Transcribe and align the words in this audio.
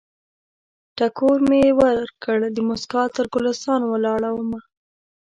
ټکور 0.97 1.37
مې 1.49 1.61
ورکړ، 1.81 2.37
دموسکا 2.57 3.03
تر 3.15 3.25
ګلستان 3.33 3.81
ولاړمه 3.87 4.59